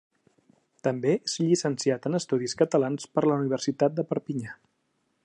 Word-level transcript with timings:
També 0.87 1.11
és 1.17 1.35
llicenciat 1.41 2.09
en 2.11 2.19
Estudis 2.21 2.57
Catalans 2.63 3.07
per 3.19 3.25
la 3.29 3.39
Universitat 3.45 3.97
de 4.01 4.11
Perpinyà. 4.15 4.57